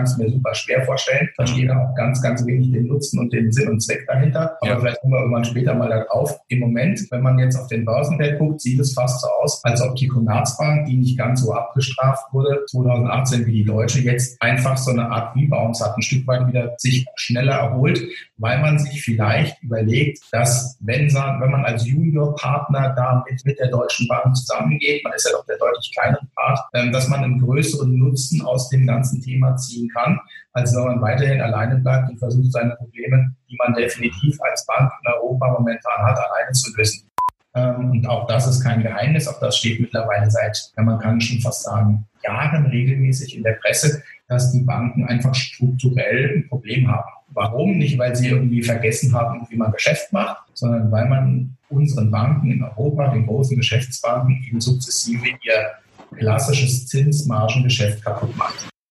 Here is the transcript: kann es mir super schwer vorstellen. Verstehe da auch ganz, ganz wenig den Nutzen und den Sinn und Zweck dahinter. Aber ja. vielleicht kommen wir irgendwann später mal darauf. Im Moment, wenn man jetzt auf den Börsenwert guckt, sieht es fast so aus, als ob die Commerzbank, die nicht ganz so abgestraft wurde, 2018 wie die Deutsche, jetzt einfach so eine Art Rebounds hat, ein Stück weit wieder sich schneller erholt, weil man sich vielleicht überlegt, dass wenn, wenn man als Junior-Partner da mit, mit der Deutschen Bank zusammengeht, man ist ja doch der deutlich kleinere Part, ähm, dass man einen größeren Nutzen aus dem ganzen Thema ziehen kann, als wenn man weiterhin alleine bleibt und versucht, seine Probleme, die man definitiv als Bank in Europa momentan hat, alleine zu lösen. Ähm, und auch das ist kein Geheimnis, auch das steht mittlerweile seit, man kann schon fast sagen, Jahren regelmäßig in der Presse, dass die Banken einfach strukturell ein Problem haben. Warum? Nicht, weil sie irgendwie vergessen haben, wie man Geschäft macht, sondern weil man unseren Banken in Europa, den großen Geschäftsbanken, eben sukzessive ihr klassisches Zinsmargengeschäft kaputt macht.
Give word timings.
kann 0.00 0.06
es 0.06 0.16
mir 0.16 0.30
super 0.30 0.54
schwer 0.54 0.82
vorstellen. 0.84 1.28
Verstehe 1.34 1.66
da 1.66 1.78
auch 1.78 1.94
ganz, 1.94 2.22
ganz 2.22 2.46
wenig 2.46 2.72
den 2.72 2.86
Nutzen 2.86 3.18
und 3.18 3.32
den 3.32 3.52
Sinn 3.52 3.68
und 3.68 3.80
Zweck 3.80 4.06
dahinter. 4.06 4.56
Aber 4.60 4.70
ja. 4.70 4.78
vielleicht 4.78 5.00
kommen 5.00 5.12
wir 5.12 5.20
irgendwann 5.20 5.44
später 5.44 5.74
mal 5.74 5.90
darauf. 5.90 6.38
Im 6.48 6.60
Moment, 6.60 7.00
wenn 7.10 7.22
man 7.22 7.38
jetzt 7.38 7.56
auf 7.56 7.66
den 7.66 7.84
Börsenwert 7.84 8.38
guckt, 8.38 8.60
sieht 8.62 8.80
es 8.80 8.94
fast 8.94 9.20
so 9.20 9.28
aus, 9.42 9.62
als 9.64 9.82
ob 9.82 9.94
die 9.96 10.08
Commerzbank, 10.08 10.86
die 10.86 10.96
nicht 10.96 11.18
ganz 11.18 11.42
so 11.42 11.52
abgestraft 11.52 12.32
wurde, 12.32 12.64
2018 12.66 13.46
wie 13.46 13.52
die 13.52 13.64
Deutsche, 13.64 14.00
jetzt 14.00 14.40
einfach 14.40 14.76
so 14.78 14.90
eine 14.90 15.10
Art 15.10 15.36
Rebounds 15.36 15.84
hat, 15.84 15.96
ein 15.96 16.02
Stück 16.02 16.26
weit 16.26 16.46
wieder 16.46 16.74
sich 16.78 17.04
schneller 17.16 17.56
erholt, 17.56 18.00
weil 18.38 18.60
man 18.60 18.78
sich 18.78 19.02
vielleicht 19.02 19.62
überlegt, 19.62 20.20
dass 20.32 20.78
wenn, 20.80 21.12
wenn 21.12 21.50
man 21.50 21.64
als 21.64 21.86
Junior-Partner 21.86 22.94
da 22.96 23.22
mit, 23.28 23.44
mit 23.44 23.58
der 23.58 23.68
Deutschen 23.68 24.08
Bank 24.08 24.34
zusammengeht, 24.34 25.04
man 25.04 25.12
ist 25.12 25.26
ja 25.26 25.32
doch 25.32 25.44
der 25.44 25.58
deutlich 25.58 25.92
kleinere 25.94 26.26
Part, 26.34 26.60
ähm, 26.74 26.90
dass 26.90 27.08
man 27.08 27.22
einen 27.22 27.40
größeren 27.40 27.94
Nutzen 27.98 28.42
aus 28.42 28.70
dem 28.70 28.86
ganzen 28.86 29.20
Thema 29.20 29.56
ziehen 29.56 29.89
kann, 29.92 30.18
als 30.52 30.74
wenn 30.74 30.84
man 30.84 31.00
weiterhin 31.00 31.40
alleine 31.40 31.76
bleibt 31.76 32.10
und 32.10 32.18
versucht, 32.18 32.52
seine 32.52 32.74
Probleme, 32.76 33.34
die 33.48 33.56
man 33.56 33.74
definitiv 33.74 34.38
als 34.42 34.66
Bank 34.66 34.92
in 35.02 35.12
Europa 35.12 35.52
momentan 35.52 36.02
hat, 36.02 36.18
alleine 36.18 36.52
zu 36.52 36.74
lösen. 36.76 37.08
Ähm, 37.54 37.90
und 37.90 38.06
auch 38.06 38.26
das 38.26 38.46
ist 38.46 38.62
kein 38.62 38.82
Geheimnis, 38.82 39.26
auch 39.26 39.40
das 39.40 39.56
steht 39.56 39.80
mittlerweile 39.80 40.30
seit, 40.30 40.72
man 40.76 40.98
kann 40.98 41.20
schon 41.20 41.40
fast 41.40 41.64
sagen, 41.64 42.06
Jahren 42.22 42.66
regelmäßig 42.66 43.36
in 43.36 43.42
der 43.42 43.54
Presse, 43.54 44.02
dass 44.28 44.52
die 44.52 44.60
Banken 44.60 45.04
einfach 45.06 45.34
strukturell 45.34 46.36
ein 46.36 46.48
Problem 46.48 46.88
haben. 46.88 47.10
Warum? 47.28 47.78
Nicht, 47.78 47.98
weil 47.98 48.14
sie 48.14 48.28
irgendwie 48.28 48.62
vergessen 48.62 49.12
haben, 49.14 49.46
wie 49.50 49.56
man 49.56 49.72
Geschäft 49.72 50.12
macht, 50.12 50.44
sondern 50.54 50.90
weil 50.90 51.08
man 51.08 51.56
unseren 51.68 52.10
Banken 52.10 52.50
in 52.50 52.62
Europa, 52.62 53.08
den 53.08 53.26
großen 53.26 53.56
Geschäftsbanken, 53.56 54.44
eben 54.46 54.60
sukzessive 54.60 55.28
ihr 55.42 55.70
klassisches 56.16 56.86
Zinsmargengeschäft 56.86 58.04
kaputt 58.04 58.36
macht. 58.36 58.68